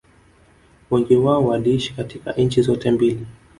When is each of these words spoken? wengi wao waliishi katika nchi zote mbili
wengi 0.91 1.15
wao 1.15 1.45
waliishi 1.45 1.93
katika 1.93 2.31
nchi 2.31 2.61
zote 2.61 2.91
mbili 2.91 3.27